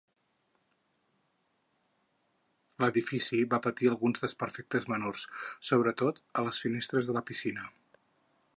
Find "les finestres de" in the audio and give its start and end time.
6.49-7.17